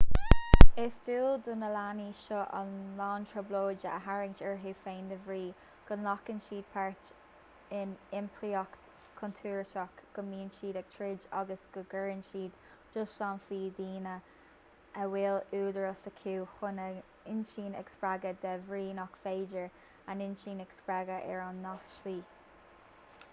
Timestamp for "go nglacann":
5.89-6.39